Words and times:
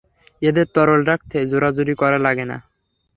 এদের 0.41 0.67
তরল 0.75 1.01
রাখতে 1.03 1.37
জোরাজুরি 1.51 1.93
করা 2.01 2.17
লাগে 2.25 2.45
না। 2.51 2.57